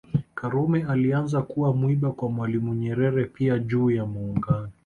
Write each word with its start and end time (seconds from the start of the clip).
karume 0.35 0.83
alianza 0.83 1.41
kuwa 1.41 1.73
mwiba 1.73 2.11
kwa 2.11 2.29
Mwalimu 2.29 2.73
Nyerere 2.75 3.25
pia 3.25 3.59
juu 3.59 3.91
ya 3.91 4.05
Muungano 4.05 4.71